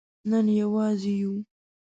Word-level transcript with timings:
نن 0.29 0.47
یوازې 0.59 1.13
یو 1.21 1.33